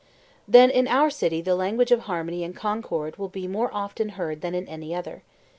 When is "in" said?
0.71-0.87, 4.55-4.67